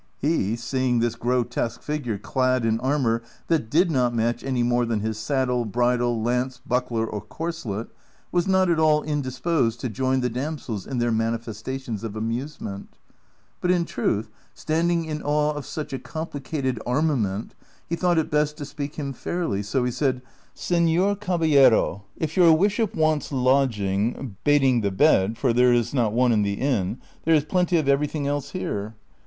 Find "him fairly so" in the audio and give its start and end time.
18.95-19.83